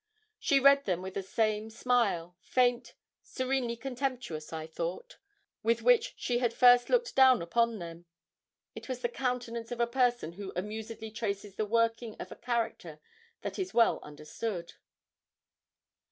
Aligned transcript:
She 0.39 0.59
read 0.59 0.85
them 0.85 1.03
with 1.03 1.13
the 1.13 1.21
same 1.21 1.69
smile 1.69 2.35
faint, 2.39 2.95
serenely 3.21 3.75
contemptuous, 3.75 4.51
I 4.51 4.65
thought 4.65 5.19
with 5.61 5.83
which 5.83 6.15
she 6.17 6.39
had 6.39 6.55
first 6.55 6.89
looked 6.89 7.15
down 7.15 7.39
upon 7.43 7.77
them. 7.77 8.05
It 8.73 8.89
was 8.89 9.01
the 9.01 9.09
countenance 9.09 9.71
of 9.71 9.79
a 9.79 9.85
person 9.85 10.31
who 10.31 10.53
amusedly 10.55 11.11
traces 11.11 11.53
the 11.53 11.67
working 11.67 12.15
of 12.19 12.31
a 12.31 12.35
character 12.35 12.99
that 13.43 13.59
is 13.59 13.75
well 13.75 13.99
understood. 14.01 14.73